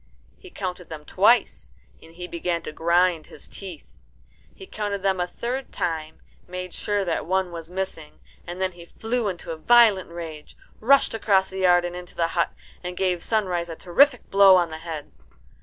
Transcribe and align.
He 0.39 0.49
counted 0.49 0.89
them 0.89 1.05
twice, 1.05 1.69
and 2.01 2.15
he 2.15 2.25
began 2.27 2.63
to 2.63 2.71
grind 2.71 3.27
his 3.27 3.47
teeth. 3.47 3.93
He 4.55 4.65
counted 4.65 5.03
them 5.03 5.19
a 5.19 5.27
third 5.27 5.71
time, 5.71 6.21
made 6.47 6.73
sure 6.73 7.05
that 7.05 7.27
one 7.27 7.51
was 7.51 7.69
missing, 7.69 8.19
and 8.47 8.59
then 8.59 8.71
he 8.71 8.87
flew 8.87 9.27
into 9.27 9.51
a 9.51 9.57
violent 9.57 10.09
rage, 10.09 10.57
rushed 10.79 11.13
across 11.13 11.51
the 11.51 11.59
yard 11.59 11.85
and 11.85 11.95
into 11.95 12.15
the 12.15 12.29
hut, 12.29 12.49
and 12.83 12.97
gave 12.97 13.23
Sunrise 13.23 13.69
a 13.69 13.75
terrific 13.75 14.31
blow 14.31 14.55
on 14.55 14.71
the 14.71 14.79
head. 14.79 15.11